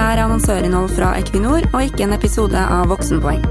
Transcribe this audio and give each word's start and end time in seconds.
her 0.00 0.16
er 0.16 0.24
annonsørinnhold 0.24 0.92
fra 0.96 1.12
Equinor 1.18 1.66
og 1.74 1.82
ikke 1.84 2.06
en 2.06 2.14
episode 2.16 2.56
av 2.56 2.88
Voksenpoeng. 2.88 3.42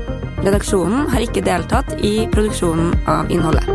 Redaksjonen 0.42 1.10
har 1.12 1.22
ikke 1.22 1.44
deltatt 1.46 1.92
i 2.06 2.26
produksjonen 2.34 2.96
av 3.12 3.30
innholdet. 3.30 3.68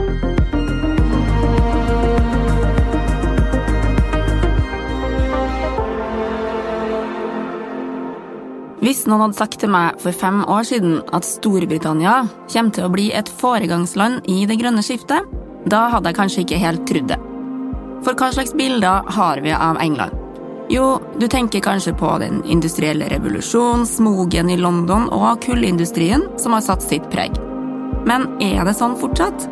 Hvis 8.84 9.06
noen 9.08 9.22
hadde 9.24 9.38
sagt 9.38 9.60
til 9.62 9.70
meg 9.72 10.00
for 10.02 10.12
fem 10.12 10.42
år 10.50 10.66
siden 10.68 10.98
at 11.16 11.24
Storbritannia 11.24 12.16
kommer 12.52 12.74
til 12.74 12.88
å 12.88 12.92
bli 12.92 13.06
et 13.16 13.30
foregangsland 13.30 14.26
i 14.28 14.42
det 14.50 14.58
grønne 14.60 14.84
skiftet, 14.84 15.30
da 15.70 15.86
hadde 15.94 16.10
jeg 16.10 16.18
kanskje 16.18 16.44
ikke 16.44 16.60
helt 16.66 16.84
trodd 16.90 17.08
det. 17.14 17.22
For 18.04 18.18
hva 18.18 18.34
slags 18.34 18.52
bilder 18.58 19.08
har 19.16 19.40
vi 19.46 19.54
av 19.56 19.80
England? 19.80 20.23
Jo, 20.72 21.00
du 21.20 21.26
tenker 21.28 21.60
kanskje 21.60 21.92
på 21.98 22.08
den 22.22 22.40
industrielle 22.48 23.08
revolusjonen, 23.12 23.84
smogen 23.86 24.50
i 24.50 24.56
London 24.56 25.10
og 25.12 25.42
kullindustrien 25.44 26.24
som 26.40 26.56
har 26.56 26.64
satt 26.64 26.82
sitt 26.82 27.04
preg. 27.12 27.36
Men 28.08 28.26
er 28.42 28.64
det 28.64 28.76
sånn 28.78 28.96
fortsatt? 29.00 29.46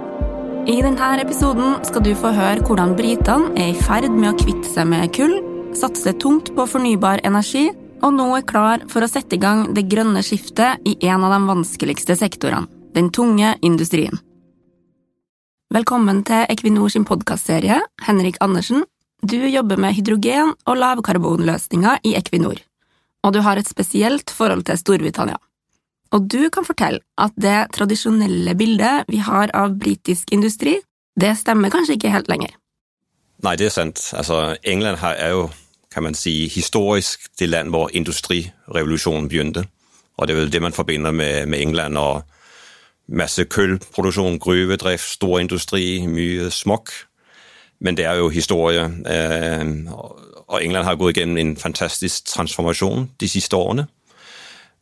I 0.70 0.78
denne 0.80 1.10
episoden 1.20 1.80
skal 1.84 2.04
du 2.06 2.12
få 2.16 2.30
høre 2.32 2.64
hvordan 2.64 2.94
britene 2.96 3.52
er 3.58 3.72
i 3.72 3.84
ferd 3.84 4.12
med 4.14 4.30
å 4.30 4.38
kvitte 4.38 4.68
seg 4.70 4.88
med 4.88 5.12
kull, 5.16 5.40
satse 5.76 6.14
tungt 6.22 6.52
på 6.56 6.68
fornybar 6.68 7.24
energi 7.28 7.68
og 8.02 8.14
nå 8.16 8.28
er 8.36 8.46
klar 8.46 8.82
for 8.90 9.04
å 9.04 9.10
sette 9.10 9.36
i 9.36 9.42
gang 9.42 9.68
det 9.76 9.86
grønne 9.90 10.22
skiftet 10.26 10.82
i 10.88 10.96
en 11.06 11.24
av 11.26 11.34
de 11.36 11.40
vanskeligste 11.48 12.16
sektorene, 12.18 12.68
den 12.96 13.10
tunge 13.14 13.54
industrien. 13.62 14.18
Velkommen 15.72 16.20
til 16.28 16.44
Equinor 16.52 16.90
sin 16.92 17.06
podkastserie, 17.08 17.78
Henrik 18.04 18.36
Andersen. 18.44 18.82
Du 19.30 19.48
jobber 19.48 19.76
med 19.76 19.94
hydrogen- 19.94 20.54
og 20.66 20.76
lavkarbonløsninger 20.76 21.98
i 22.04 22.14
Equinor, 22.18 22.58
og 23.22 23.34
du 23.34 23.40
har 23.40 23.56
et 23.56 23.68
spesielt 23.68 24.30
forhold 24.30 24.64
til 24.66 24.78
Storbritannia. 24.78 25.36
Og 26.10 26.26
du 26.32 26.50
kan 26.50 26.64
fortelle 26.64 27.00
at 27.18 27.30
det 27.36 27.70
tradisjonelle 27.72 28.54
bildet 28.54 29.04
vi 29.08 29.16
har 29.16 29.50
av 29.54 29.78
britisk 29.78 30.32
industri, 30.32 30.80
det 31.20 31.36
stemmer 31.38 31.70
kanskje 31.70 31.94
ikke 31.94 32.10
helt 32.10 32.28
lenger. 32.28 32.50
Nei, 33.42 33.56
det 33.56 33.66
er 33.66 33.74
sant. 33.74 34.10
Altså, 34.12 34.56
England 34.64 34.98
er 35.02 35.30
jo 35.30 35.50
kan 35.92 36.02
man 36.02 36.14
si, 36.14 36.48
historisk 36.48 37.28
det 37.38 37.48
land 37.48 37.68
hvor 37.68 37.90
industrirevolusjonen 37.92 39.28
begynte. 39.28 39.66
Og 40.16 40.28
det 40.28 40.34
er 40.34 40.40
vel 40.40 40.52
det 40.52 40.62
man 40.62 40.72
forbinder 40.72 41.10
med, 41.10 41.46
med 41.46 41.60
England. 41.60 41.98
og 41.98 42.22
Masse 43.08 43.44
kullproduksjon, 43.44 44.38
gruvedrift, 44.38 45.04
stor 45.04 45.38
industri, 45.38 46.06
mye 46.06 46.50
smokk. 46.50 46.90
Men 47.82 47.98
det 47.98 48.06
er 48.06 48.20
jo 48.20 48.30
historie. 48.30 48.84
Eh, 48.86 49.64
og 50.52 50.60
England 50.60 50.86
har 50.86 51.00
gått 51.00 51.18
gjennom 51.18 51.40
en 51.40 51.56
fantastisk 51.58 52.28
transformasjon 52.30 53.08
de 53.20 53.28
siste 53.30 53.56
årene. 53.56 53.88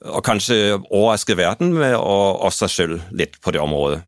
Og 0.08 0.22
kanskje 0.24 0.78
overrasket 0.88 1.38
verden 1.38 1.74
med 1.76 1.96
å 1.96 2.48
seg 2.54 2.72
selv 2.72 3.02
litt 3.12 3.36
på 3.44 3.52
det 3.52 3.60
området. 3.60 4.02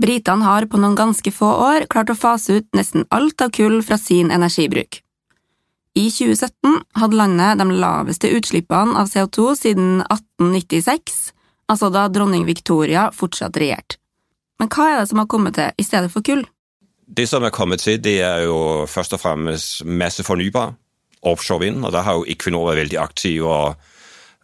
Britene 0.00 0.42
har 0.42 0.66
på 0.66 0.78
noen 0.80 0.96
ganske 0.98 1.30
få 1.30 1.48
år 1.68 1.86
klart 1.90 2.10
å 2.10 2.18
fase 2.18 2.58
ut 2.58 2.68
nesten 2.74 3.06
alt 3.14 3.42
av 3.42 3.52
kull 3.54 3.78
fra 3.86 3.98
sin 3.98 4.32
energibruk. 4.34 5.00
I 5.94 6.08
2017 6.10 6.80
hadde 6.98 7.18
landet 7.18 7.60
de 7.60 7.76
laveste 7.78 8.30
utslippene 8.34 8.96
av 8.98 9.10
CO2 9.12 9.52
siden 9.60 10.00
1896, 10.08 11.20
altså 11.70 11.90
da 11.94 12.08
dronning 12.10 12.48
Victoria 12.48 13.12
fortsatt 13.14 13.54
regjerte. 13.62 14.00
Men 14.58 14.70
hva 14.70 14.88
er 14.90 14.98
det 15.00 15.10
som 15.10 15.22
har 15.22 15.30
kommet 15.30 15.54
til 15.58 15.70
i 15.78 15.86
stedet 15.86 16.10
for 16.10 16.26
kull? 16.26 16.42
Det 17.16 17.28
som 17.28 17.44
er 17.44 17.54
kommet 17.54 17.80
til, 17.84 17.98
det 18.02 18.20
er 18.22 18.44
jo 18.48 18.86
først 18.90 19.12
og 19.14 19.20
fremst 19.20 19.84
masse 19.84 20.24
fornybar 20.24 20.74
offshore 21.24 21.60
vind, 21.60 21.84
og 21.84 21.92
der 21.92 22.04
har 22.04 22.18
jo 22.18 22.24
Equinor 22.28 22.68
vært 22.68 22.82
veldig 22.82 22.98
aktiv 23.00 23.46
og 23.48 23.76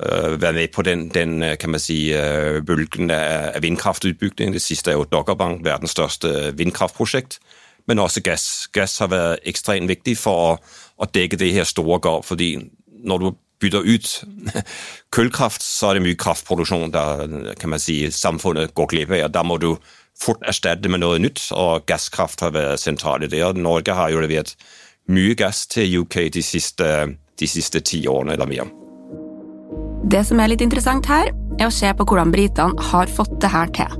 uh, 0.01 0.37
vært 0.41 0.55
med 0.55 0.69
på 0.73 0.83
den, 0.83 1.09
den 1.13 1.43
kan 1.61 1.75
man 1.75 1.83
si, 1.83 2.13
uh, 2.17 2.63
bølgen 2.65 3.11
av 3.13 3.61
vindkraftutbygging. 3.61 4.55
Det 4.57 4.63
siste 4.63 4.93
er 4.93 4.97
jo 4.97 5.09
Doggerbank, 5.11 5.65
verdens 5.65 5.93
største 5.97 6.55
vindkraftprosjekt 6.57 7.41
men 7.91 7.99
også 7.99 8.23
gass. 8.25 8.47
Gass 8.73 8.99
har 9.03 9.11
vært 9.11 9.47
ekstremt 9.51 9.91
viktig 9.91 10.17
for 10.19 10.43
å, 10.47 10.51
å 11.03 11.09
dekke 11.11 11.39
det 11.41 11.53
her 11.57 11.69
store 11.69 11.99
gap. 12.03 12.27
fordi 12.29 12.53
når 13.03 13.23
du 13.23 13.31
bytter 13.61 13.85
ut 13.85 14.11
kullkraft, 15.15 15.65
så 15.65 15.91
er 15.91 15.99
det 15.99 16.05
mye 16.05 16.21
kraftproduksjon 16.21 16.93
der 16.95 17.55
kan 17.61 17.73
man 17.73 17.83
si, 17.83 18.03
samfunnet 18.15 18.75
går 18.75 18.93
glipp 18.93 19.17
av. 19.19 19.33
Da 19.35 19.43
må 19.43 19.59
du 19.61 19.75
fort 20.19 20.43
erstatte 20.49 20.91
med 20.93 21.03
noe 21.05 21.21
nytt, 21.23 21.43
og 21.57 21.87
gasskraft 21.91 22.45
har 22.45 22.55
vært 22.57 22.83
sentralt 22.83 23.27
i 23.27 23.31
det. 23.33 23.43
Og 23.47 23.59
Norge 23.61 23.97
har 23.97 24.13
jo 24.13 24.23
levert 24.23 24.55
mye 25.11 25.35
gass 25.39 25.67
til 25.71 26.03
UK 26.03 26.31
de 26.35 26.43
siste, 26.45 26.91
de 27.41 27.49
siste 27.49 27.83
ti 27.87 28.05
årene 28.09 28.37
eller 28.37 28.51
mer. 28.51 28.71
Det 30.11 30.23
som 30.27 30.41
er 30.41 30.51
litt 30.53 30.65
interessant 30.65 31.07
her, 31.07 31.31
er 31.61 31.69
å 31.69 31.75
se 31.75 31.91
på 31.95 32.07
hvordan 32.09 32.33
britene 32.33 32.89
har 32.91 33.11
fått 33.13 33.37
det 33.43 33.53
her 33.53 33.71
til. 33.77 33.99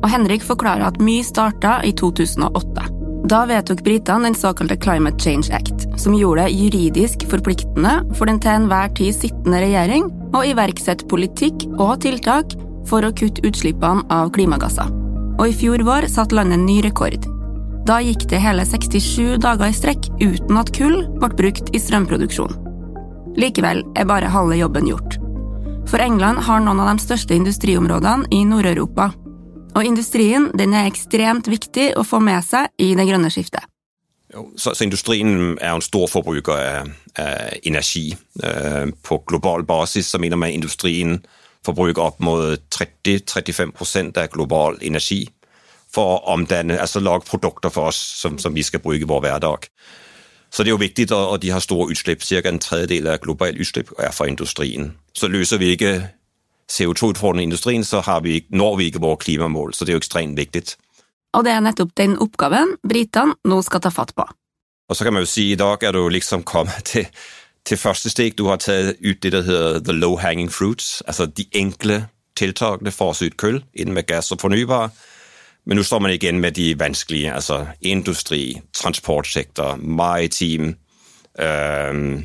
Og 0.00 0.08
Henrik 0.08 0.44
forklarer 0.46 0.86
at 0.86 1.00
mye 1.02 1.26
starta 1.26 1.80
i 1.84 1.92
2008. 1.96 2.86
Da 3.30 3.42
vedtok 3.46 3.82
britene 3.84 4.30
den 4.30 4.38
såkalte 4.38 4.78
Climate 4.80 5.20
Change 5.20 5.52
Act, 5.54 5.84
som 6.00 6.16
gjorde 6.16 6.46
det 6.46 6.56
juridisk 6.56 7.26
forpliktende 7.30 7.98
for 8.16 8.30
den 8.30 8.40
til 8.40 8.54
enhver 8.54 8.88
tid 8.96 9.14
sittende 9.14 9.60
regjering 9.62 10.08
å 10.34 10.42
iverksette 10.46 11.08
politikk 11.10 11.68
og 11.76 12.00
tiltak 12.06 12.56
for 12.88 13.04
å 13.04 13.12
kutte 13.12 13.44
utslippene 13.46 14.06
av 14.10 14.32
klimagasser. 14.34 14.99
Og 15.40 15.48
i 15.48 15.56
fjor 15.56 15.80
vår 15.86 16.04
satte 16.12 16.36
landet 16.36 16.60
ny 16.60 16.82
rekord. 16.84 17.24
Da 17.88 17.96
gikk 18.04 18.26
det 18.28 18.42
hele 18.44 18.66
67 18.68 19.38
dager 19.40 19.70
i 19.70 19.76
strekk 19.76 20.10
uten 20.20 20.58
at 20.60 20.68
kull 20.76 21.06
ble 21.16 21.30
brukt 21.38 21.72
i 21.72 21.80
strømproduksjon. 21.80 22.52
Likevel 23.40 23.80
er 23.96 24.08
bare 24.10 24.28
halve 24.28 24.58
jobben 24.60 24.90
gjort. 24.90 25.16
For 25.88 26.02
England 26.04 26.44
har 26.44 26.60
noen 26.60 26.82
av 26.84 26.92
de 26.92 27.06
største 27.06 27.34
industriområdene 27.34 28.28
i 28.36 28.42
Nord-Europa, 28.44 29.08
og 29.70 29.86
industrien 29.86 30.50
den 30.58 30.76
er 30.76 30.90
ekstremt 30.90 31.48
viktig 31.48 31.94
å 31.96 32.04
få 32.04 32.20
med 32.20 32.44
seg 32.44 32.68
i 32.82 32.92
det 32.98 33.08
grønne 33.08 33.32
skiftet. 33.32 33.64
Så, 34.30 34.74
så 34.76 34.84
industrien 34.84 35.56
er 35.56 35.72
en 35.72 35.82
stor 35.82 36.06
forbruker 36.10 36.52
av, 36.54 36.92
av 37.18 37.60
energi. 37.66 38.10
Uh, 38.44 38.92
på 39.02 39.22
global 39.26 39.64
basis 39.66 40.12
så 40.12 40.20
mener 40.22 40.38
man 40.38 40.52
industrien 40.52 41.18
forbruker 41.66 42.02
opp 42.02 42.20
mot 42.24 42.62
30-35% 42.74 44.18
av 44.20 44.30
global 44.32 44.78
energi 44.82 45.26
for 45.90 46.14
å 46.14 46.34
omdanne, 46.34 46.78
altså 46.78 47.02
lage 47.02 47.26
produkter 47.26 47.72
for 47.74 47.90
oss 47.90 47.98
som, 47.98 48.38
som 48.38 48.54
vi 48.54 48.62
skal 48.62 48.82
bruke 48.82 49.02
i 49.02 49.10
vår 49.10 49.24
hverdag. 49.26 49.66
Så 50.50 50.62
det 50.62 50.70
er 50.70 50.74
jo 50.74 50.82
viktig, 50.82 51.06
og 51.14 51.38
de 51.42 51.50
har 51.54 51.62
store 51.62 51.90
utslipp. 51.94 52.22
Cirka 52.26 52.50
en 52.50 52.58
tredjedel 52.62 53.06
av 53.12 53.20
global 53.22 53.58
utslipp 53.58 53.92
er 53.98 54.10
fra 54.14 54.26
industrien. 54.26 54.94
Så 55.14 55.30
løser 55.30 55.62
vi 55.62 55.74
ikke 55.76 55.92
CO2-utfordringen 56.70 57.50
i 57.50 57.50
industrien, 57.50 57.84
så 57.86 58.02
vi, 58.22 58.40
når 58.50 58.76
vi 58.76 58.90
ikke 58.90 59.02
våre 59.02 59.18
klimamål. 59.22 59.74
Så 59.74 59.84
det 59.84 59.94
er 59.94 59.98
jo 59.98 60.02
ekstremt 60.02 60.38
viktig. 60.38 60.62
Og 61.38 61.46
det 61.46 61.54
er 61.54 61.62
nettopp 61.62 61.94
den 61.98 62.16
oppgaven 62.18 62.76
britene 62.82 63.36
nå 63.46 63.60
skal 63.62 63.82
ta 63.84 63.92
fatt 63.94 64.14
på. 64.18 64.26
Og 64.90 64.98
så 64.98 65.06
kan 65.06 65.14
man 65.14 65.22
jo 65.22 65.30
si 65.30 65.52
i 65.52 65.58
dag 65.58 65.82
er 65.86 65.94
du 65.94 66.02
liksom 66.10 66.42
kommet 66.42 66.90
til, 66.90 67.06
til 67.70 67.78
første 67.78 68.10
steg. 68.10 68.36
Du 68.38 68.48
har 68.50 68.58
tatt 68.60 68.98
ut 69.00 69.22
det 69.22 69.32
der 69.32 69.46
heter 69.46 69.78
the 69.84 69.94
low 69.94 70.16
hanging 70.18 70.50
fruits, 70.50 71.02
altså 71.06 71.26
de 71.26 71.46
enkle 71.54 72.06
tiltakene 72.38 72.92
for 72.94 73.12
å 73.12 73.16
få 73.16 73.30
ut 73.30 73.38
kull 73.40 73.62
innen 73.74 73.94
med 73.94 74.08
gass 74.10 74.32
og 74.34 74.42
fornybar. 74.42 74.90
Men 75.68 75.76
nå 75.76 75.84
står 75.84 76.00
man 76.02 76.14
igjen 76.14 76.40
med 76.40 76.56
de 76.56 76.72
vanskelige, 76.78 77.34
altså 77.34 77.66
industri, 77.80 78.60
transportsektor, 78.74 79.76
maritim, 79.76 80.74
øh, 81.38 82.22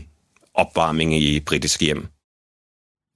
oppvarming 0.56 1.13
i 1.17 1.39
britiske 1.45 1.85
hjem. 1.85 2.06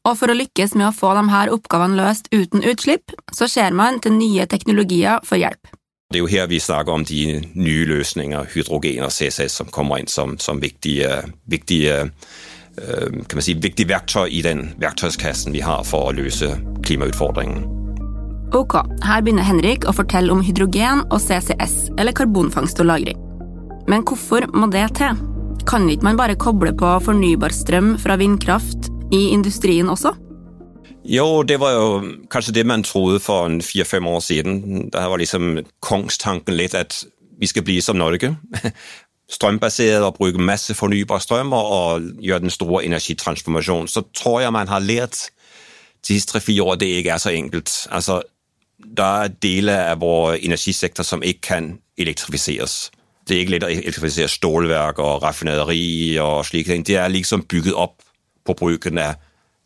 Og 0.07 0.15
for 0.19 0.31
å 0.31 0.35
lykkes 0.35 0.75
med 0.79 0.89
å 0.89 0.95
få 0.95 1.13
de 1.17 1.25
her 1.31 1.51
oppgavene 1.53 1.99
løst 1.99 2.29
uten 2.31 2.63
utslipp, 2.63 3.11
så 3.35 3.47
ser 3.47 3.75
man 3.75 3.99
til 3.99 4.15
nye 4.15 4.45
teknologier 4.47 5.19
for 5.27 5.39
hjelp. 5.39 5.58
Det 6.09 6.17
er 6.17 6.23
jo 6.23 6.29
her 6.33 6.47
vi 6.49 6.57
snakker 6.57 6.89
om 6.89 7.03
de 7.05 7.37
nye 7.53 7.83
løsninger, 7.85 8.47
hydrogen 8.49 9.03
og 9.05 9.11
CCS, 9.13 9.59
som 9.59 9.67
kommer 9.69 9.99
inn 10.01 10.07
som, 10.09 10.31
som 10.41 10.57
viktige, 10.57 11.05
viktige, 11.45 11.99
øh, 12.81 13.19
si, 13.37 13.53
viktige 13.53 13.91
verktøy 13.91 14.25
i 14.33 14.39
den 14.41 14.71
verktøyskassen 14.81 15.53
vi 15.53 15.61
har 15.61 15.83
for 15.85 16.09
å 16.09 16.15
løse 16.17 16.49
klimautfordringen. 16.81 17.61
Ok, 18.57 18.73
her 19.05 19.21
begynner 19.21 19.45
Henrik 19.45 19.85
å 19.85 19.93
fortelle 19.93 20.33
om 20.33 20.41
hydrogen 20.41 21.03
og 21.11 21.21
CCS, 21.21 21.91
eller 22.01 22.17
karbonfangst 22.17 22.81
og 22.81 22.89
-lagring. 22.89 23.21
Men 23.85 24.01
hvorfor 24.01 24.49
må 24.49 24.71
det 24.73 24.87
til? 24.97 25.13
Kan 25.69 25.85
ikke 25.93 26.09
man 26.09 26.17
bare 26.17 26.33
koble 26.35 26.73
på 26.73 26.95
fornybar 27.05 27.53
strøm 27.53 27.99
fra 28.01 28.17
vindkraft 28.17 28.89
i 29.13 29.29
industrien 29.29 29.93
også? 29.93 30.17
Jo, 31.09 31.43
det 31.43 31.57
var 31.57 31.71
jo 31.73 31.85
kanskje 32.29 32.53
det 32.53 32.65
man 32.69 32.83
trodde 32.85 33.19
for 33.19 33.45
en 33.45 33.61
fire-fem 33.61 34.07
år 34.07 34.19
siden. 34.19 34.89
Det 34.93 35.01
var 35.09 35.17
liksom 35.17 35.57
kongstanken 35.81 36.53
litt 36.53 36.75
at 36.77 37.03
vi 37.39 37.47
skal 37.49 37.63
bli 37.65 37.79
som 37.81 37.97
Norge. 37.97 38.35
Strømbasert 39.29 40.03
og 40.05 40.19
bruke 40.19 40.41
masse 40.41 40.73
fornybar 40.73 41.19
strøm 41.19 41.53
og 41.53 42.01
gjøre 42.21 42.39
den 42.39 42.53
store 42.53 42.83
energitransformasjonen. 42.85 43.87
Så 43.87 44.03
tror 44.13 44.41
jeg 44.41 44.53
man 44.53 44.67
har 44.67 44.85
lært 44.85 45.31
de 46.07 46.13
siste 46.13 46.31
tre-fire 46.31 46.63
år 46.63 46.73
at 46.73 46.83
det 46.83 46.89
ikke 46.99 47.11
er 47.11 47.17
så 47.17 47.29
enkelt. 47.29 47.87
Altså, 47.91 48.21
det 48.77 49.05
er 49.05 49.33
deler 49.41 49.81
av 49.91 50.01
vår 50.01 50.37
energisektor 50.45 51.03
som 51.03 51.23
ikke 51.23 51.41
kan 51.41 51.71
elektrifiseres. 51.97 52.91
Det 53.27 53.35
er 53.35 53.41
ikke 53.41 53.55
lett 53.55 53.65
å 53.65 53.71
elektrifisere 53.71 54.29
stålverk 54.29 55.01
og 55.01 55.23
raffinaderi 55.23 56.19
og 56.21 56.45
slike 56.45 56.69
ting. 56.69 56.85
Det 56.85 57.01
er 57.01 57.09
liksom 57.09 57.47
bygget 57.49 57.73
opp 57.73 57.97
på 58.45 58.53
bruken 58.53 59.01
av 59.01 59.17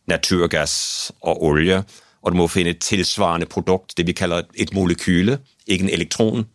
naturgass 0.09 1.11
og 1.21 1.43
olje, 1.43 1.83
og 2.23 2.31
du 2.31 2.39
må 2.39 2.47
finne 2.47 2.73
et 2.73 2.83
tilsvarende 2.83 3.47
produkt, 3.51 3.97
det 3.97 4.07
vi 4.07 4.15
kaller 4.15 4.47
et 4.55 4.73
molekyle, 4.75 5.39
ikke 5.67 5.87
en 5.87 5.93
elektron, 5.93 6.45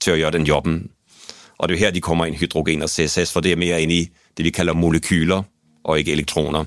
til 0.00 0.14
å 0.14 0.20
gjøre 0.20 0.38
den 0.38 0.46
jobben. 0.46 0.80
Og 1.58 1.68
det 1.68 1.76
er 1.76 1.86
her 1.86 1.94
de 1.94 2.02
kommer 2.04 2.28
inn, 2.28 2.36
hydrogen 2.36 2.84
og 2.84 2.92
CCS, 2.92 3.32
for 3.32 3.42
det 3.42 3.54
er 3.54 3.60
mer 3.60 3.80
inn 3.82 3.94
i 3.94 4.02
det 4.36 4.44
vi 4.44 4.52
kaller 4.54 4.76
molekyler, 4.76 5.46
og 5.86 6.02
ikke 6.02 6.14
elektroner. 6.16 6.66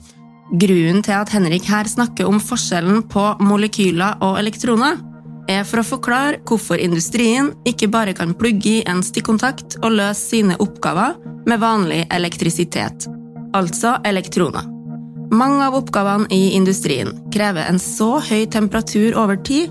Grunnen 0.49 1.03
til 1.05 1.13
at 1.13 1.29
Henrik 1.29 1.67
her 1.69 1.87
snakker 1.87 2.25
om 2.25 2.39
forskjellen 2.41 3.03
på 3.11 3.25
molekyler 3.45 4.17
og 4.25 4.39
elektroner, 4.41 4.97
er 5.49 5.63
for 5.65 5.81
å 5.81 5.85
forklare 5.85 6.41
hvorfor 6.45 6.81
industrien 6.81 7.51
ikke 7.69 7.89
bare 7.89 8.13
kan 8.17 8.35
plugge 8.37 8.79
i 8.79 8.81
en 8.89 9.01
stikkontakt 9.05 9.79
og 9.81 9.95
løse 9.97 10.35
sine 10.35 10.57
oppgaver 10.61 11.17
med 11.49 11.61
vanlig 11.61 12.03
elektrisitet, 12.13 13.07
altså 13.57 13.97
elektroner. 14.05 14.78
Mange 15.29 15.61
av 15.67 15.75
oppgavene 15.77 16.25
i 16.33 16.55
industrien 16.57 17.11
krever 17.33 17.67
en 17.69 17.77
så 17.81 18.17
høy 18.23 18.47
temperatur 18.49 19.17
over 19.19 19.37
tid 19.45 19.69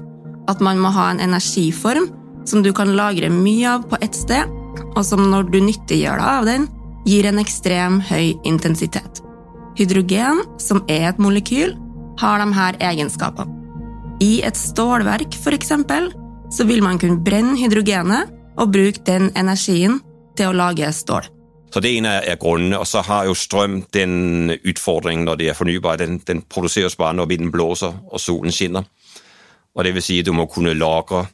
at 0.49 0.63
man 0.65 0.79
må 0.79 0.93
ha 0.95 1.09
en 1.11 1.23
energiform 1.25 2.07
som 2.49 2.63
du 2.63 2.71
kan 2.73 2.95
lagre 2.97 3.29
mye 3.33 3.67
av 3.75 3.89
på 3.91 3.99
ett 4.01 4.15
sted, 4.17 4.49
og 4.95 5.03
som 5.05 5.27
når 5.31 5.51
du 5.53 5.59
nyttiggjør 5.61 6.21
deg 6.21 6.31
av 6.31 6.47
den, 6.49 6.69
gir 7.09 7.27
en 7.29 7.41
ekstrem 7.43 7.99
høy 8.09 8.39
intensitet. 8.49 9.21
Hydrogen, 9.79 10.43
som 10.63 10.83
er 10.91 11.11
et 11.11 11.21
molekyl, 11.23 11.75
har 12.19 12.41
de 12.43 12.49
her 12.55 12.79
egenskapene. 12.91 13.55
I 14.25 14.41
et 14.43 14.57
stålverk, 14.59 15.37
eksempel, 15.55 16.11
så 16.51 16.65
vil 16.67 16.83
man 16.83 16.99
kunne 16.99 17.23
brenne 17.23 17.55
hydrogenet 17.61 18.33
og 18.59 18.73
bruke 18.75 19.05
den 19.07 19.31
energien 19.39 20.01
til 20.39 20.51
å 20.51 20.57
lage 20.57 20.91
stål. 20.95 21.29
Så 21.69 21.83
det 21.85 21.91
ene 21.99 22.15
er 22.25 22.39
grunnene, 22.41 22.79
og 22.81 22.87
så 22.89 23.03
har 23.05 23.27
jo 23.29 23.35
strøm 23.37 23.83
den 23.95 24.55
utfordringen 24.57 25.27
når 25.29 25.41
det 25.41 25.49
er 25.51 25.59
fornybar. 25.59 26.01
Den, 26.01 26.19
den 26.27 26.43
produseres 26.43 26.97
bare 26.97 27.15
når 27.15 27.29
vinden 27.29 27.53
blåser 27.53 27.93
og 28.09 28.21
solen 28.21 28.53
skinner. 28.53 28.89
Og 29.77 29.85
det 29.85 29.93
vil 29.95 30.03
si 30.03 30.19
at 30.21 30.27
du 30.27 30.33
må 30.33 30.49
kunne 30.51 30.75
lagre 30.75 31.27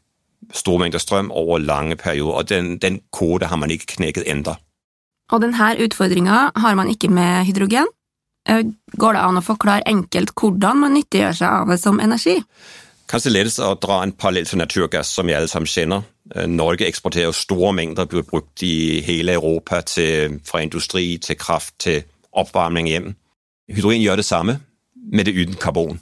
store 0.52 0.82
mengder 0.82 1.00
strøm 1.00 1.30
over 1.30 1.58
lange 1.58 1.96
perioder, 1.96 2.34
og 2.34 2.48
den, 2.48 2.78
den 2.78 3.00
kode 3.12 3.46
har 3.46 3.56
man 3.56 3.70
ikke 3.70 3.94
knekket 3.96 4.26
enda. 4.28 4.58
Og 5.32 5.40
denne 5.40 5.70
utfordringa 5.80 6.50
har 6.56 6.74
man 6.76 6.90
ikke 6.92 7.08
med 7.08 7.46
hydrogen. 7.48 7.88
Eh, 8.48 8.66
går 9.00 9.16
det 9.16 9.22
an 9.24 9.40
å 9.40 9.44
forklare 9.44 9.88
enkelt 9.88 10.34
hvordan 10.36 10.82
man 10.82 10.92
nyttiggjør 10.98 11.38
seg 11.38 11.48
av 11.62 11.72
det 11.72 11.78
som 11.80 12.00
energi? 12.02 12.36
Kanskje 13.14 13.30
lettest 13.30 13.60
å 13.62 13.76
dra 13.78 14.00
en 14.02 14.10
parallell 14.10 14.48
til 14.50 14.58
naturgass, 14.58 15.12
som 15.14 15.28
vi 15.30 15.36
alle 15.36 15.46
sammen 15.46 15.70
kjenner. 15.70 16.02
Eh, 16.34 16.48
Norge 16.50 16.88
eksporterer 16.88 17.30
store 17.30 17.70
mengder, 17.72 18.08
blir 18.10 18.24
brukt 18.26 18.62
i 18.66 19.00
hele 19.06 19.36
Europa 19.36 19.78
til, 19.86 20.40
fra 20.42 20.64
industri 20.64 21.20
til 21.22 21.36
kraft 21.38 21.76
til 21.78 22.00
oppvarming 22.34 22.88
hjemme. 22.90 23.12
Hydrogen 23.70 24.02
gjør 24.02 24.18
det 24.18 24.24
samme, 24.26 24.56
med 25.12 25.28
det 25.28 25.36
uten 25.36 25.54
karbon. 25.54 26.00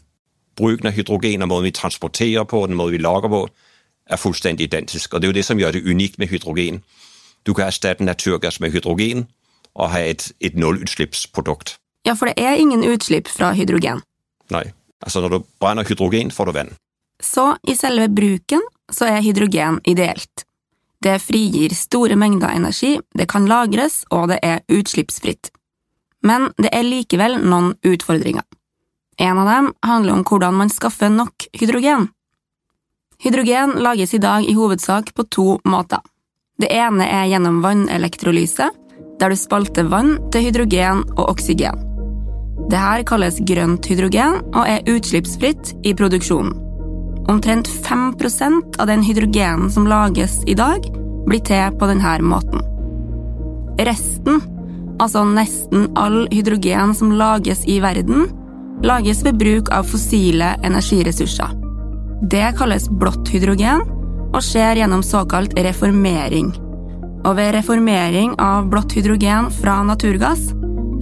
Bruken 0.57 0.89
av 0.89 0.97
hydrogen 0.97 1.45
og 1.45 1.51
måten 1.53 1.69
vi 1.69 1.75
transporterer 1.77 2.49
på, 2.49 2.65
den 2.67 2.81
måten 2.81 2.97
vi 2.97 3.05
lager 3.05 3.29
på, 3.29 3.45
er 4.09 4.17
fullstendig 4.17 4.71
identisk. 4.71 5.13
Og 5.13 5.21
det 5.21 5.29
er 5.29 5.33
jo 5.35 5.37
det 5.37 5.45
som 5.45 5.61
gjør 5.61 5.77
det 5.77 5.85
unikt 5.85 6.17
med 6.19 6.33
hydrogen. 6.33 6.81
Du 7.45 7.53
kan 7.53 7.69
erstatte 7.69 8.05
naturgass 8.05 8.61
med 8.61 8.73
hydrogen 8.73 9.27
og 9.75 9.91
ha 9.93 10.01
et, 10.01 10.33
et 10.41 10.57
nullutslippsprodukt. 10.57 11.77
Ja, 12.07 12.17
for 12.17 12.33
det 12.33 12.41
er 12.41 12.57
ingen 12.57 12.89
utslipp 12.89 13.29
fra 13.29 13.53
hydrogen. 13.53 14.01
Nei. 14.49 14.71
Altså, 15.03 15.21
når 15.21 15.29
du 15.29 15.45
brenner 15.61 15.85
hydrogen, 15.85 16.31
får 16.31 16.49
du 16.49 16.53
vann. 16.57 16.73
Så 17.23 17.57
i 17.63 17.77
selve 17.79 18.09
bruken 18.09 18.63
så 18.93 19.07
er 19.07 19.23
hydrogen 19.23 19.81
ideelt. 19.87 20.47
Det 21.03 21.19
frigir 21.23 21.75
store 21.75 22.17
mengder 22.17 22.53
energi, 22.55 22.99
det 23.15 23.27
kan 23.31 23.47
lagres, 23.51 24.03
og 24.11 24.29
det 24.31 24.39
er 24.43 24.63
utslippsfritt. 24.71 25.51
Men 26.23 26.51
det 26.59 26.71
er 26.71 26.87
likevel 26.87 27.41
noen 27.43 27.73
utfordringer. 27.83 28.45
En 29.19 29.39
av 29.39 29.49
dem 29.51 29.71
handler 29.87 30.15
om 30.15 30.25
hvordan 30.27 30.55
man 30.61 30.71
skaffer 30.71 31.11
nok 31.11 31.49
hydrogen. 31.59 32.09
Hydrogen 33.23 33.77
lages 33.83 34.15
i 34.15 34.23
dag 34.23 34.47
i 34.47 34.55
hovedsak 34.55 35.13
på 35.15 35.27
to 35.31 35.59
måter. 35.65 36.03
Det 36.59 36.71
ene 36.71 37.07
er 37.07 37.29
gjennom 37.31 37.61
vannelektrolyse, 37.63 38.71
der 39.19 39.31
du 39.31 39.39
spalter 39.39 39.87
vann 39.91 40.17
til 40.35 40.49
hydrogen 40.49 41.05
og 41.17 41.29
oksygen. 41.35 41.79
Dette 42.71 43.07
kalles 43.07 43.43
grønt 43.47 43.87
hydrogen 43.91 44.41
og 44.53 44.67
er 44.67 44.87
utslippsfritt 44.91 45.75
i 45.87 45.95
produksjonen. 45.99 46.72
Omtrent 47.29 47.69
5% 47.69 48.81
av 48.81 48.87
den 48.87 49.03
hydrogenen 49.03 49.71
som 49.71 49.87
lages 49.87 50.41
i 50.47 50.55
dag, 50.59 50.87
blir 51.27 51.43
til 51.47 51.77
på 51.79 51.87
denne 51.91 52.17
måten. 52.27 52.65
Resten, 53.79 54.41
altså 55.01 55.23
nesten 55.27 55.89
all 55.99 56.27
hydrogen 56.33 56.95
som 56.95 57.15
lages 57.19 57.65
i 57.71 57.79
verden, 57.83 58.27
lages 58.83 59.23
ved 59.25 59.39
bruk 59.39 59.71
av 59.75 59.87
fossile 59.87 60.57
energiressurser. 60.67 61.55
Det 62.31 62.53
kalles 62.59 62.89
blått 62.91 63.31
hydrogen 63.31 63.83
og 64.33 64.43
skjer 64.43 64.83
gjennom 64.83 65.03
såkalt 65.07 65.55
reformering. 65.59 66.53
Og 67.23 67.37
ved 67.39 67.55
reformering 67.55 68.35
av 68.43 68.67
blått 68.71 68.95
hydrogen 68.97 69.51
fra 69.55 69.81
naturgass, 69.87 70.51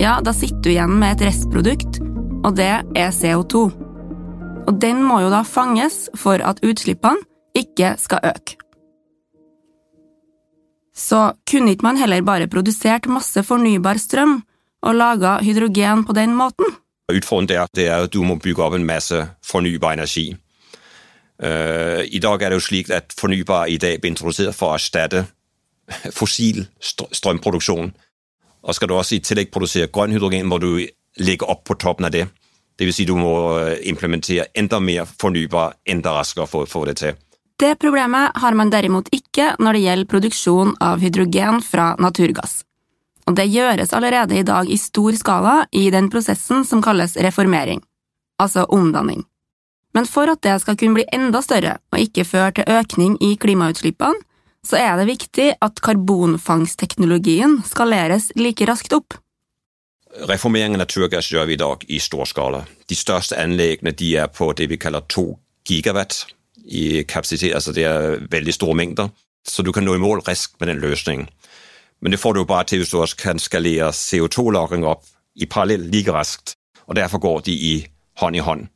ja, 0.01 0.19
da 0.25 0.33
sitter 0.37 0.63
du 0.65 0.71
igjen 0.73 0.97
med 1.01 1.17
et 1.17 1.29
restprodukt, 1.29 2.01
og 2.45 2.57
det 2.57 2.73
er 2.97 3.13
CO2. 3.13 3.69
Og 4.71 4.79
den 4.79 5.03
må 5.03 5.19
jo 5.25 5.31
da 5.33 5.43
fanges 5.43 6.05
for 6.15 6.39
at 6.47 6.61
utslippene 6.63 7.19
ikke 7.59 7.97
skal 7.99 8.23
øke. 8.31 8.55
Så 10.95 11.33
kunne 11.49 11.73
ikke 11.75 11.89
man 11.89 11.99
heller 11.99 12.23
bare 12.23 12.47
produsert 12.47 13.09
masse 13.11 13.43
fornybar 13.43 13.99
strøm 13.99 14.43
og 14.87 14.95
laga 14.95 15.39
hydrogen 15.43 16.05
på 16.07 16.15
den 16.15 16.37
måten? 16.39 16.77
Utfordringen 17.11 17.57
er, 17.57 17.83
er 17.83 18.05
at 18.05 18.13
du 18.15 18.23
må 18.23 18.37
bygge 18.39 18.63
opp 18.63 18.77
en 18.79 18.87
masse 18.87 19.19
fornybar 19.43 19.97
energi. 19.99 20.37
Uh, 21.43 22.05
I 22.07 22.21
dag 22.23 22.43
er 22.43 22.53
det 22.53 22.61
jo 22.61 22.67
slik 22.69 22.91
at 22.95 23.15
fornybar 23.17 23.67
i 23.67 23.79
dag 23.81 23.99
blir 23.99 24.13
introdusert 24.13 24.55
for 24.55 24.71
å 24.71 24.79
erstatte 24.79 25.25
fossil 26.15 26.67
strømproduksjon. 26.79 27.91
Og 28.63 28.77
skal 28.77 28.89
du 28.89 28.95
også 28.95 29.17
i 29.17 29.25
tillegg 29.25 29.51
produsere 29.51 29.91
grønn 29.91 30.13
hydrogen, 30.15 30.47
må 30.47 30.61
du 30.63 30.85
legge 31.19 31.49
opp 31.49 31.65
på 31.67 31.79
toppen 31.81 32.07
av 32.07 32.15
det. 32.15 32.29
Vil 32.81 32.95
si 32.97 33.05
du 33.05 33.13
må 33.19 33.35
øh, 33.61 33.77
implementere 33.85 34.47
enda 34.57 34.81
mer 34.81 35.05
fornybar 35.05 35.77
enda 35.85 36.15
raskere 36.17 36.49
for 36.49 36.65
å 36.65 36.71
få 36.71 36.87
det 36.89 36.97
til. 37.03 37.19
Det 37.61 37.75
problemet 37.77 38.33
har 38.41 38.57
man 38.57 38.71
derimot 38.73 39.11
ikke 39.13 39.53
når 39.61 39.77
det 39.77 39.83
gjelder 39.85 40.09
produksjon 40.09 40.71
av 40.81 41.03
hydrogen 41.05 41.61
fra 41.61 41.93
naturgass. 42.01 42.63
Og 43.29 43.37
det 43.37 43.51
gjøres 43.53 43.93
allerede 43.93 44.39
i 44.41 44.47
dag 44.49 44.71
i 44.71 44.79
stor 44.81 45.13
skala 45.19 45.67
i 45.77 45.91
den 45.93 46.09
prosessen 46.11 46.65
som 46.65 46.81
kalles 46.83 47.19
reformering, 47.21 47.83
altså 48.41 48.65
omdanning. 48.65 49.27
Men 49.93 50.09
for 50.09 50.31
at 50.33 50.41
det 50.47 50.57
skal 50.63 50.79
kunne 50.81 50.97
bli 50.97 51.07
enda 51.13 51.43
større 51.45 51.77
og 51.93 52.01
ikke 52.01 52.25
føre 52.25 52.55
til 52.57 52.73
økning 52.81 53.19
i 53.21 53.35
klimautslippene, 53.37 54.25
så 54.67 54.77
er 54.77 54.97
det 54.99 55.09
viktig 55.09 55.49
at 55.65 55.81
karbonfangstteknologien 55.85 57.61
skaleres 57.65 58.29
like 58.37 58.67
raskt 58.69 58.93
opp. 58.97 59.17
Reformering 60.11 60.75
av 60.75 60.83
naturgass 60.83 61.31
gjør 61.31 61.47
vi 61.47 61.55
i 61.55 61.61
dag 61.61 61.85
i 61.87 62.01
stor 62.03 62.27
skala. 62.27 62.65
De 62.91 62.97
største 62.99 63.39
anleggene 63.39 63.93
de 63.95 64.17
er 64.19 64.31
på 64.35 64.51
det 64.59 64.67
vi 64.73 64.79
kaller 64.81 65.07
to 65.07 65.39
gigawatt 65.69 66.25
i 66.67 67.05
kapasitet. 67.05 67.55
altså 67.55 67.73
Det 67.73 67.85
er 67.85 68.27
veldig 68.31 68.55
store 68.55 68.75
mengder, 68.75 69.11
så 69.47 69.63
du 69.63 69.73
kan 69.73 69.85
nå 69.85 69.95
i 69.95 70.03
mål 70.03 70.25
raskt 70.27 70.59
med 70.61 70.69
den 70.69 70.83
løsningen. 70.83 71.29
Men 72.01 72.13
det 72.13 72.21
får 72.21 72.33
du 72.33 72.41
jo 72.41 72.49
bare 72.49 72.65
til 72.65 72.79
hvis 72.79 72.91
du 72.91 72.99
også 72.99 73.17
kan 73.17 73.39
skalere 73.39 73.93
CO2-lagring 73.93 74.85
opp 74.85 75.05
i 75.37 75.47
parallell 75.47 75.87
like 75.93 76.13
raskt. 76.13 76.57
Og 76.87 76.97
Derfor 76.97 77.19
går 77.19 77.41
de 77.41 77.53
i 77.53 77.87
hånd 78.19 78.37
i 78.37 78.43
hånd. 78.43 78.67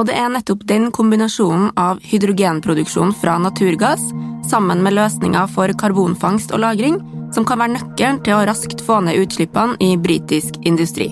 Og 0.00 0.06
det 0.08 0.14
er 0.16 0.30
nettopp 0.32 0.62
den 0.64 0.88
kombinasjonen 0.96 1.74
av 1.76 1.98
hydrogenproduksjon 2.00 3.10
fra 3.20 3.34
naturgass 3.36 4.00
sammen 4.48 4.80
med 4.80 4.96
løsninger 4.96 5.50
for 5.52 5.68
karbonfangst 5.82 6.54
og 6.56 6.62
-lagring 6.62 6.96
som 7.34 7.44
kan 7.44 7.60
være 7.60 7.74
nøkkelen 7.76 8.22
til 8.24 8.34
å 8.34 8.46
raskt 8.48 8.80
få 8.80 9.00
ned 9.04 9.20
utslippene 9.20 9.76
i 9.80 9.96
britisk 10.00 10.56
industri. 10.64 11.10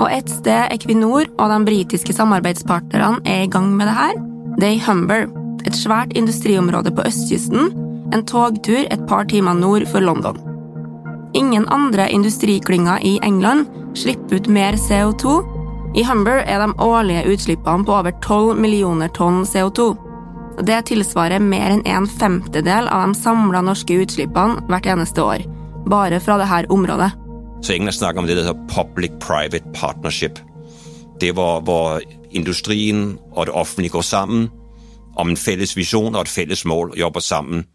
Og 0.00 0.08
et 0.10 0.30
sted 0.30 0.72
Equinor 0.72 1.28
og 1.38 1.50
de 1.52 1.64
britiske 1.64 2.12
samarbeidspartnerne 2.16 3.20
er 3.28 3.44
i 3.44 3.50
gang 3.52 3.76
med 3.76 3.86
det 3.86 3.94
her, 3.94 4.14
det 4.58 4.66
er 4.68 4.76
i 4.78 4.84
Humber, 4.86 5.28
et 5.66 5.76
svært 5.76 6.16
industriområde 6.16 6.90
på 6.90 7.04
østkysten, 7.06 7.70
en 8.14 8.24
togtur 8.24 8.86
et 8.90 9.06
par 9.06 9.24
timer 9.24 9.54
nord 9.54 9.86
for 9.86 10.00
London. 10.00 10.40
Ingen 11.34 11.68
andre 11.68 12.10
industriklynger 12.10 12.98
i 13.04 13.18
England 13.22 13.66
slipper 13.94 14.36
ut 14.36 14.48
mer 14.48 14.72
CO2 14.72 15.61
i 15.94 16.04
Humber 16.08 16.40
er 16.48 16.62
de 16.62 16.72
årlige 16.80 17.26
utslippene 17.28 17.84
på 17.84 17.92
over 17.92 18.14
12 18.24 18.56
millioner 18.56 19.10
tonn 19.12 19.42
CO2. 19.44 19.90
Det 20.64 20.78
tilsvarer 20.88 21.42
mer 21.44 21.74
enn 21.74 21.82
en 21.88 22.06
femtedel 22.08 22.88
av 22.88 23.10
de 23.10 23.18
samla 23.18 23.60
norske 23.64 23.98
utslippene 24.00 24.64
hvert 24.70 24.88
eneste 24.88 25.20
år, 25.20 25.44
bare 25.92 26.20
fra 26.20 26.38
dette 26.40 26.72
området. 26.72 27.10
Så 27.62 27.76
ingen 27.76 27.90
har 27.90 27.98
snakket 27.98 28.22
om 28.22 28.26
det 28.26 28.38
som 28.38 28.48
heter 28.48 28.72
public-private 28.72 29.74
partnership. 29.76 30.40
Det 31.20 31.34
var 31.36 31.60
hvor 31.60 32.00
industrien 32.30 33.18
og 33.36 33.46
det 33.46 33.54
offentlige 33.54 33.92
går 33.92 34.02
sammen 34.02 34.48
om 35.16 35.28
en 35.28 35.36
felles 35.36 35.76
visjon 35.76 36.14
og 36.14 36.24
et 36.24 36.32
felles 36.32 36.64
mål, 36.64 36.90
og 36.90 36.98
jobber 36.98 37.20
sammen 37.20 37.66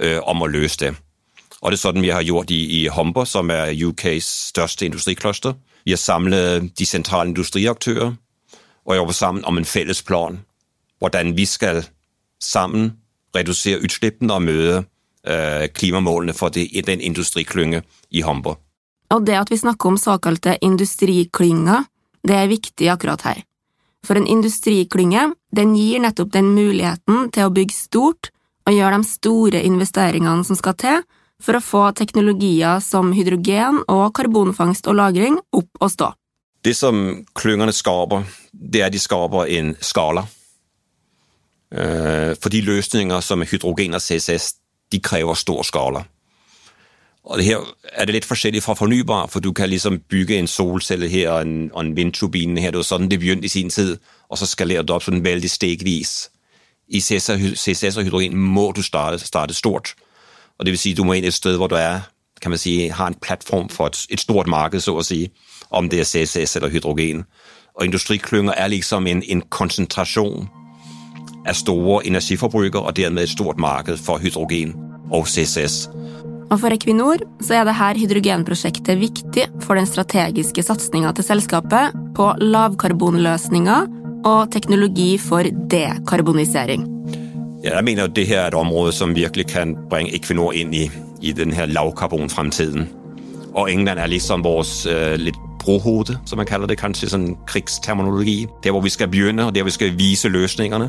øh, 0.00 0.20
om 0.24 0.42
å 0.42 0.48
løse 0.48 0.80
det. 0.80 0.94
Og 1.60 1.70
det 1.70 1.76
er 1.76 1.82
sånn 1.84 2.00
vi 2.00 2.12
har 2.12 2.24
gjort 2.24 2.50
i, 2.50 2.60
i 2.80 2.86
Humber, 2.88 3.28
som 3.28 3.52
er 3.52 3.76
UKs 3.76 4.30
største 4.48 4.88
industrikluster. 4.88 5.58
Vi 5.84 5.94
har 5.94 6.00
samlet 6.00 6.70
de 6.78 6.86
sentrale 6.86 7.32
industriaktører 7.32 8.14
og 8.84 8.96
jobbet 8.96 9.16
sammen 9.16 9.44
om 9.44 9.58
en 9.58 9.68
felles 9.68 10.02
plan. 10.02 10.40
Hvordan 10.98 11.36
vi 11.36 11.46
skal 11.46 11.84
sammen 12.40 12.96
redusere 13.36 13.80
utslippene 13.84 14.34
og 14.34 14.42
møte 14.42 14.82
øh, 15.26 15.68
klimamålene 15.74 16.34
for 16.34 16.48
den 16.48 17.00
industriklynge 17.00 17.82
i 18.10 18.22
Humber. 18.22 18.58
Og 19.10 19.26
det 19.26 19.34
at 19.34 19.50
vi 19.50 19.56
snakker 19.56 19.88
om 19.88 19.98
såkalte 19.98 20.58
industriklynger, 20.62 21.84
det 22.22 22.36
er 22.36 22.50
viktig 22.50 22.90
akkurat 22.90 23.22
her. 23.22 23.40
For 24.06 24.16
en 24.16 24.26
industriklynge 24.26 25.32
den 25.56 25.74
gir 25.76 26.00
nettopp 26.00 26.32
den 26.32 26.54
muligheten 26.54 27.30
til 27.34 27.48
å 27.48 27.54
bygge 27.54 27.74
stort 27.74 28.30
og 28.66 28.76
gjøre 28.76 29.00
de 29.00 29.08
store 29.08 29.62
investeringene 29.66 30.44
som 30.46 30.56
skal 30.56 30.76
til 30.78 31.02
for 31.40 31.56
å 31.56 31.64
få 31.64 31.84
teknologier 31.96 32.80
som 32.84 33.12
hydrogen 33.16 33.82
og 33.88 34.12
karbonfangst 34.14 34.86
og 34.86 34.96
-lagring 34.96 35.38
opp 35.52 35.70
og 35.80 35.90
stå. 35.90 36.12
Det 36.64 36.76
som 36.76 37.24
klyngene 37.34 37.72
skaper, 37.72 38.24
det 38.52 38.82
er 38.82 38.90
de 38.90 38.98
skaper 38.98 39.48
en 39.48 39.76
skala. 39.80 40.26
Øh, 41.72 42.36
for 42.42 42.48
de 42.48 42.60
løsninger 42.60 43.20
som 43.20 43.42
hydrogen 43.42 43.94
og 43.94 44.02
CCS, 44.02 44.54
de 44.92 45.00
krever 45.00 45.34
stor 45.34 45.62
skala. 45.62 46.04
Og 47.24 47.38
det 47.38 47.44
her 47.44 47.58
er 47.92 48.04
det 48.04 48.14
litt 48.14 48.24
forskjellig 48.24 48.62
fra 48.62 48.74
fornybar, 48.74 49.28
for 49.28 49.40
du 49.40 49.52
kan 49.52 49.68
liksom 49.70 50.00
bygge 50.08 50.38
en 50.38 50.46
solcelle 50.46 51.08
her 51.08 51.30
og 51.30 51.40
en, 51.40 51.70
og 51.74 51.96
vindturbine 51.96 52.60
her. 52.60 52.70
Det 52.70 52.80
var 52.80 52.88
sånn 52.88 53.08
det 53.10 53.20
begynte 53.20 53.46
i 53.46 53.52
sin 53.52 53.70
tid, 53.70 53.98
og 54.28 54.38
så 54.38 54.48
skalerer 54.48 54.82
det 54.82 54.94
opp 54.94 55.04
sånn 55.04 55.24
veldig 55.24 55.50
stegvis. 55.50 56.30
I 56.88 57.00
CCS 57.00 57.96
og 57.96 58.08
hydrogen 58.08 58.36
må 58.36 58.72
du 58.74 58.82
starte, 58.82 59.20
starte 59.22 59.54
stort. 59.54 59.94
Og 60.60 60.66
det 60.66 60.74
vil 60.74 60.80
si, 60.82 60.92
du 60.92 61.06
må 61.08 61.16
inn 61.16 61.24
et 61.24 61.32
sted 61.32 61.56
hvor 61.56 61.70
du 61.72 61.78
er, 61.80 62.02
kan 62.44 62.52
man 62.52 62.60
si, 62.60 62.90
har 62.92 63.08
en 63.08 63.16
plattform 63.24 63.70
for 63.72 63.88
et, 63.88 64.02
et 64.12 64.20
stort 64.20 64.48
marked, 64.48 64.82
så 64.84 64.92
å 64.92 65.04
si, 65.04 65.30
om 65.72 65.88
det 65.88 66.02
er 66.02 66.08
CCS 66.08 66.58
eller 66.60 66.72
hydrogen. 66.72 67.24
Og 67.78 67.86
industriklynger 67.88 68.52
er 68.52 68.68
liksom 68.68 69.08
en, 69.08 69.22
en 69.24 69.42
konsentrasjon 69.48 70.50
av 71.48 71.56
store 71.56 72.02
energiforbrukere, 72.10 72.84
og 72.84 72.96
dermed 72.98 73.24
et 73.24 73.32
stort 73.32 73.60
marked 73.60 73.96
for 74.04 74.20
hydrogen 74.20 74.76
og 75.08 75.24
CCS. 75.32 75.86
Og 76.50 76.58
for 76.58 76.74
Equinor 76.74 77.24
så 77.40 77.60
er 77.60 77.68
dette 77.68 77.90
hydrogenprosjektet 78.02 79.00
viktig 79.00 79.48
for 79.64 79.80
den 79.80 79.88
strategiske 79.88 80.66
satsinga 80.66 81.14
til 81.16 81.28
selskapet 81.30 81.96
på 82.18 82.32
lavkarbonløsninger 82.42 83.90
og 84.28 84.40
teknologi 84.52 85.14
for 85.22 85.48
dekarbonisering. 85.72 86.89
Jeg 87.64 87.84
mener 87.84 88.04
at 88.04 88.16
det 88.16 88.26
her 88.26 88.40
er 88.40 88.46
et 88.46 88.54
område 88.54 88.92
som 88.92 89.14
virkelig 89.16 89.46
kan 89.46 89.76
bringe 89.90 90.14
Equinor 90.14 90.52
inn 90.52 90.74
i, 90.74 90.90
i 91.22 91.32
denne 91.32 91.66
lavkarbonfremtiden. 91.66 92.88
Og 93.54 93.72
England 93.72 93.98
er 93.98 94.06
liksom 94.06 94.44
vår 94.44 94.64
uh, 94.88 95.16
litt 95.20 95.36
brohode, 95.60 96.18
som 96.24 96.40
man 96.40 96.46
kaller 96.46 96.66
det, 96.66 96.78
kanskje 96.80 97.10
sånn 97.12 97.34
krigsterminologi. 97.50 98.46
Der 98.64 98.72
hvor 98.72 98.80
vi 98.80 98.92
skal 98.92 99.10
begynne, 99.12 99.44
og 99.46 99.54
der 99.54 99.68
vi 99.68 99.74
skal 99.76 99.92
vise 99.98 100.28
løsningene. 100.32 100.88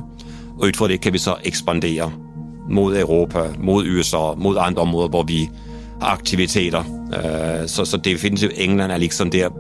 Og 0.60 0.70
ut 0.70 0.80
fra 0.80 0.88
det 0.88 1.02
kan 1.02 1.14
vi 1.14 1.20
så 1.20 1.36
ekspandere 1.44 2.08
mot 2.70 2.96
Europa, 2.96 3.50
mot 3.60 3.86
USA, 3.86 4.32
mot 4.38 4.58
andre 4.58 4.82
områder 4.82 5.12
hvor 5.12 5.28
vi 5.28 5.50
har 6.00 6.16
aktiviteter. 6.16 6.88
Uh, 7.12 7.68
så, 7.68 7.86
så 7.86 7.98
definitivt 7.98 8.56
England 8.56 8.92
er 8.92 8.98
liksom 8.98 9.32
der 9.32 9.52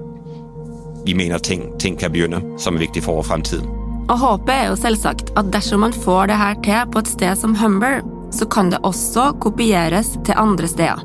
vi 1.05 1.13
mener 1.13 1.37
ting, 1.37 1.79
ting 1.79 1.99
kan 1.99 2.11
begynne, 2.11 2.41
som 2.57 2.75
er 2.75 2.85
viktig 2.87 3.03
for 3.03 3.21
fremtiden. 3.21 3.80
Og 4.11 4.19
håpet 4.19 4.51
er 4.51 4.65
jo 4.67 4.75
selvsagt 4.75 5.29
at 5.39 5.53
dersom 5.53 5.85
man 5.85 5.93
får 5.95 6.27
det 6.27 6.35
her 6.35 6.57
til 6.65 6.89
på 6.91 6.99
et 6.99 7.07
sted 7.07 7.37
som 7.39 7.53
Humber, 7.55 8.01
så 8.35 8.43
kan 8.45 8.71
det 8.71 8.81
også 8.83 9.29
kopieres 9.39 10.17
til 10.25 10.35
andre 10.35 10.67
steder. 10.67 10.99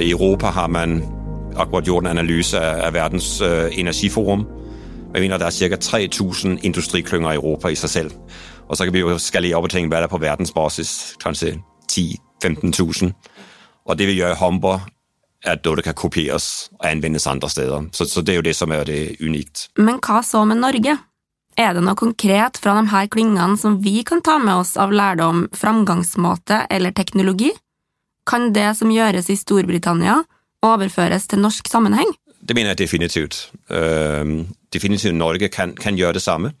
I 0.00 0.10
Europa 0.10 0.46
har 0.46 0.66
man 0.72 1.02
akkurat 1.56 1.84
gjort 1.84 2.06
en 2.06 2.16
analyse 2.16 2.56
av 2.56 2.94
Verdens 2.94 3.42
uh, 3.44 3.68
energiforum. 3.72 4.46
Jeg 5.14 5.20
mener 5.20 5.36
Det 5.36 5.46
er 5.46 5.68
ca. 5.68 5.76
3000 5.76 6.58
industriklynger 6.62 7.30
i 7.30 7.34
Europa 7.34 7.68
i 7.68 7.74
seg 7.74 7.90
selv. 7.90 8.12
Og 8.68 8.76
så 8.76 8.84
kan 8.84 8.92
vi 8.92 9.04
jo 9.04 9.18
skalere 9.18 9.56
opp 9.56 9.68
og 9.68 9.70
tenke 9.70 9.92
hva 9.92 10.00
det 10.00 10.08
er 10.08 10.16
på 10.16 10.22
verdensbasis. 10.24 11.16
Kanskje 11.20 11.58
10 11.88 12.16
000-15 12.44 13.02
000. 13.02 13.12
Og 13.84 13.98
det 13.98 14.06
vi 14.06 14.16
gjør 14.16 14.32
i 14.32 14.40
Humber, 14.40 14.80
er 15.44 15.50
at 15.52 15.64
det 15.64 15.84
kan 15.84 15.94
kopieres 15.94 16.70
og 16.80 16.90
anvendes 16.90 17.26
andre 17.26 17.50
steder. 17.50 17.84
Så, 17.92 18.04
så, 18.04 18.22
det 18.22 18.32
er 18.32 18.36
jo 18.36 18.48
det 18.48 18.56
som 18.56 18.70
er 18.70 18.84
det 18.84 19.16
unikt. 19.20 19.68
Men 19.76 19.98
hva 20.00 20.22
så 20.22 20.44
med 20.44 20.56
Norge? 20.56 20.96
Er 21.60 21.74
det 21.76 21.82
noe 21.84 21.98
konkret 21.98 22.56
fra 22.62 22.78
de 22.78 22.88
her 22.88 23.08
klyngene 23.12 23.58
som 23.60 23.76
vi 23.84 24.00
kan 24.08 24.22
ta 24.24 24.38
med 24.40 24.62
oss 24.62 24.76
av 24.80 24.92
lærdom, 24.92 25.46
framgangsmåte 25.52 26.62
eller 26.72 26.94
teknologi? 26.96 27.50
Kan 28.28 28.52
det 28.56 28.70
som 28.78 28.92
gjøres 28.92 29.28
i 29.28 29.36
Storbritannia, 29.36 30.22
overføres 30.64 31.26
til 31.28 31.42
norsk 31.42 31.68
sammenheng? 31.68 32.08
Det 32.42 32.56
mener 32.56 32.72
jeg 32.72 32.86
definitivt. 32.86 33.50
Uh, 33.70 34.46
definitivt 34.72 35.14
Norge 35.14 35.50
kan, 35.52 35.74
kan, 35.76 35.98
gjøre 35.98 36.16
det 36.16 36.22
samme. 36.22 36.54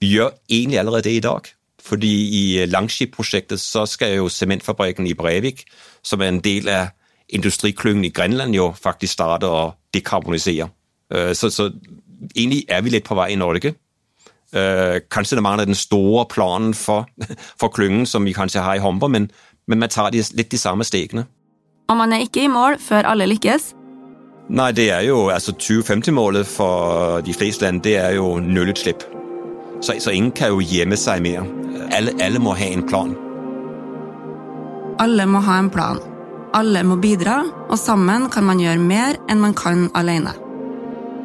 Vi 0.00 0.12
gjør 0.14 0.36
egentlig 0.48 0.78
allerede 0.78 1.08
det 1.08 1.16
i 1.16 1.24
dag. 1.24 1.50
Fordi 1.82 2.12
i 2.38 2.66
Langskip-prosjektet 2.66 3.60
så 3.60 3.86
skal 3.86 4.18
jo 4.18 4.28
sementfabrikken 4.28 5.06
i 5.06 5.14
Brevik, 5.14 5.64
som 6.02 6.20
er 6.20 6.28
en 6.28 6.42
del 6.44 6.68
av 6.68 6.92
industriklyngen 7.28 8.04
i 8.04 8.12
Grenland, 8.12 8.54
jo 8.54 8.70
faktisk 8.76 9.12
starte 9.12 9.48
å 9.48 9.72
dekarbonisere. 9.94 10.68
Uh, 11.10 11.32
så, 11.34 11.50
så 11.50 11.72
egentlig 12.34 12.64
er 12.68 12.84
vi 12.84 12.94
litt 12.94 13.08
på 13.08 13.18
vei 13.18 13.32
i 13.34 13.40
Norge. 13.40 13.74
Uh, 14.56 15.00
kanskje 15.12 15.36
det 15.36 15.44
mangler 15.44 15.68
den 15.68 15.76
store 15.76 16.24
planen 16.30 16.72
for, 16.74 17.08
for 17.60 17.68
klyngen 17.68 18.06
som 18.08 18.24
vi 18.24 18.32
kanskje 18.36 18.64
har 18.64 18.78
i 18.78 18.84
Humber, 18.84 19.08
men, 19.12 19.28
men 19.68 19.82
man 19.82 19.92
tar 19.92 20.10
de, 20.14 20.22
litt 20.34 20.50
de 20.50 20.60
samme 20.60 20.86
stegene. 20.88 21.26
Og 21.88 21.96
man 21.96 22.12
er 22.12 22.24
ikke 22.24 22.44
i 22.44 22.52
mål 22.52 22.78
før 22.80 23.08
alle 23.08 23.28
lykkes? 23.28 23.72
Nei, 24.48 24.70
det 24.72 24.88
er 24.92 25.04
jo 25.04 25.28
altså 25.28 25.52
2050-målet 25.52 26.48
for 26.48 27.20
de 27.24 27.34
fleste 27.36 27.66
land, 27.66 27.82
det 27.84 27.98
er 28.00 28.16
jo 28.16 28.38
nullutslipp. 28.40 29.04
Så, 29.80 29.98
så, 30.00 30.10
ingen 30.10 30.32
kan 30.32 30.54
jo 30.54 30.64
gjemme 30.64 30.96
seg 30.96 31.22
mer. 31.22 31.44
Alle, 31.94 32.14
alle 32.24 32.40
må 32.42 32.56
ha 32.56 32.68
en 32.72 32.84
plan. 32.88 33.12
Alle 34.98 35.28
må 35.28 35.44
ha 35.44 35.58
en 35.60 35.68
plan. 35.70 36.00
Alle 36.56 36.82
må 36.82 36.96
bidra, 36.96 37.42
og 37.68 37.78
sammen 37.78 38.30
kan 38.32 38.48
man 38.48 38.60
gjøre 38.60 38.80
mer 38.80 39.20
enn 39.28 39.44
man 39.44 39.54
kan 39.56 39.90
alene. 39.96 40.32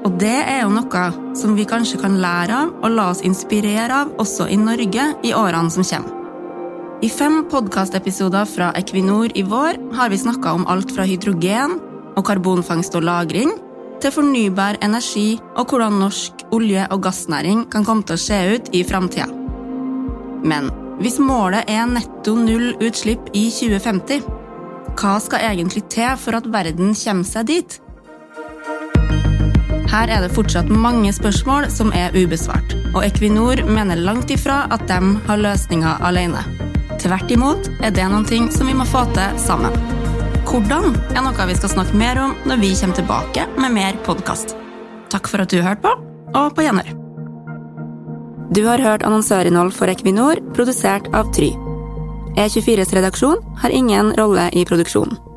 Og 0.04 0.18
det 0.20 0.36
er 0.36 0.64
jo 0.64 0.74
noe 0.74 1.04
som 1.40 1.56
vi 1.56 1.64
kanskje 1.68 2.02
kan 2.02 2.18
lære 2.20 2.58
av 2.66 2.74
og 2.84 2.92
la 2.92 3.08
oss 3.14 3.24
inspirere 3.24 4.04
av 4.04 4.12
også 4.20 4.50
i 4.52 4.58
Norge 4.60 5.06
i 5.24 5.32
årene 5.36 5.72
som 5.72 5.88
kommer. 5.88 6.20
I 7.04 7.10
fem 7.12 7.42
podkastepisoder 7.52 8.48
fra 8.48 8.70
Equinor 8.80 9.32
i 9.36 9.44
vår 9.44 9.80
har 9.98 10.12
vi 10.12 10.22
snakka 10.22 10.54
om 10.56 10.68
alt 10.72 10.92
fra 10.96 11.04
hydrogen 11.08 11.80
og 12.16 12.26
karbonfangst 12.28 12.96
og 12.96 13.04
-lagring 13.04 13.52
til 14.00 14.12
fornybar 14.12 14.78
energi 14.84 15.40
og 15.56 15.68
hvordan 15.68 16.00
norsk 16.00 16.46
olje- 16.52 16.88
og 16.92 17.02
gassnæring 17.04 17.70
kan 17.72 17.86
komme 17.86 18.04
til 18.04 18.16
å 18.16 18.24
se 18.24 18.56
ut 18.56 18.70
i 18.76 18.84
framtida. 18.84 19.28
Men 20.44 20.72
hvis 21.00 21.20
målet 21.20 21.64
er 21.68 21.86
netto 21.86 22.36
null 22.36 22.74
utslipp 22.80 23.32
i 23.34 23.50
2050, 23.50 24.24
hva 25.00 25.20
skal 25.20 25.40
egentlig 25.40 25.88
til 25.90 26.18
for 26.18 26.36
at 26.36 26.52
verden 26.52 26.94
kommer 26.94 27.24
seg 27.24 27.46
dit? 27.46 27.83
Her 29.94 30.10
er 30.10 30.24
det 30.24 30.34
fortsatt 30.34 30.72
mange 30.74 31.12
spørsmål 31.14 31.68
som 31.70 31.92
er 31.94 32.16
ubesvart, 32.18 32.72
og 32.96 33.04
Equinor 33.06 33.60
mener 33.68 34.00
langt 34.02 34.32
ifra 34.34 34.64
at 34.74 34.88
de 34.90 35.12
har 35.28 35.42
løsninga 35.42 36.00
alene. 36.02 36.42
Tvert 36.98 37.30
imot 37.36 37.68
er 37.86 37.94
det 37.94 38.08
noen 38.10 38.26
ting 38.26 38.48
som 38.50 38.66
vi 38.66 38.74
må 38.74 38.88
få 38.90 39.04
til 39.14 39.36
sammen. 39.38 39.76
Hvordan 40.50 40.96
er 41.14 41.22
noe 41.22 41.46
vi 41.46 41.58
skal 41.60 41.76
snakke 41.76 42.00
mer 42.00 42.18
om 42.24 42.34
når 42.50 42.62
vi 42.64 42.72
kommer 42.80 42.98
tilbake 42.98 43.46
med 43.60 43.76
mer 43.76 44.00
podkast. 44.08 44.56
Takk 45.14 45.30
for 45.30 45.46
at 45.46 45.54
du 45.54 45.62
hørte 45.62 45.86
på, 45.86 45.92
og 46.34 46.56
på 46.58 46.66
gjenhør. 46.66 46.90
Du 48.54 48.64
har 48.66 48.82
hørt 48.82 49.06
annonsørinnhold 49.06 49.76
for 49.78 49.94
Equinor, 49.94 50.42
produsert 50.58 51.06
av 51.14 51.30
Try. 51.38 51.52
E24s 52.34 52.96
redaksjon 52.98 53.46
har 53.62 53.70
ingen 53.70 54.10
rolle 54.18 54.50
i 54.58 54.66
produksjonen. 54.66 55.33